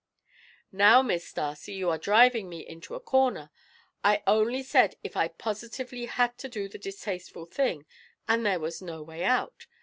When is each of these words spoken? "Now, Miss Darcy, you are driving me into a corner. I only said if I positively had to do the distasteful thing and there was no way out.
"Now, 0.71 1.03
Miss 1.03 1.31
Darcy, 1.31 1.73
you 1.73 1.91
are 1.91 1.97
driving 1.99 2.49
me 2.49 2.65
into 2.67 2.95
a 2.95 2.99
corner. 2.99 3.51
I 4.03 4.23
only 4.25 4.63
said 4.63 4.95
if 5.03 5.15
I 5.15 5.27
positively 5.27 6.05
had 6.07 6.39
to 6.39 6.49
do 6.49 6.67
the 6.67 6.79
distasteful 6.79 7.45
thing 7.45 7.85
and 8.27 8.43
there 8.43 8.59
was 8.59 8.81
no 8.81 9.03
way 9.03 9.23
out. 9.23 9.67